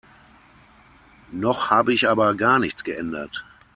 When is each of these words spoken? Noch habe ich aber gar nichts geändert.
Noch 1.31 1.69
habe 1.69 1.93
ich 1.93 2.09
aber 2.09 2.33
gar 2.33 2.57
nichts 2.57 2.83
geändert. 2.83 3.45